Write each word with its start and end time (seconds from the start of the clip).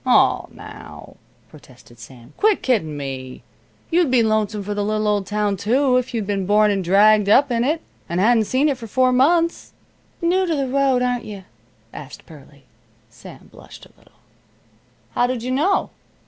"Oh, 0.03 0.47
now," 0.51 1.17
protested 1.47 1.99
Sam, 1.99 2.33
"quit 2.35 2.63
kiddin' 2.63 2.97
me! 2.97 3.43
You'd 3.91 4.09
be 4.09 4.23
lonesome 4.23 4.63
for 4.63 4.73
the 4.73 4.83
little 4.83 5.07
old 5.07 5.27
town, 5.27 5.57
too, 5.57 5.97
if 5.97 6.11
you'd 6.11 6.25
been 6.25 6.47
born 6.47 6.71
and 6.71 6.83
dragged 6.83 7.29
up 7.29 7.51
in 7.51 7.63
it, 7.63 7.83
and 8.09 8.19
hadn't 8.19 8.45
seen 8.45 8.67
it 8.67 8.79
for 8.79 8.87
four 8.87 9.11
months." 9.11 9.73
"New 10.19 10.47
to 10.47 10.55
the 10.55 10.67
road, 10.67 11.03
aren't 11.03 11.25
you?" 11.25 11.43
asked 11.93 12.25
Pearlie. 12.25 12.63
Sam 13.11 13.49
blushed 13.51 13.85
a 13.85 13.91
little. 13.95 14.17
"How 15.11 15.27
did 15.27 15.43
you 15.43 15.51
know?" 15.51 15.91